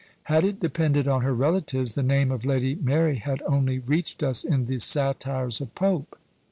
[0.23, 4.43] Had it depended on her relatives, the name of Lady Mary had only reached us
[4.43, 6.17] in the satires of Pope.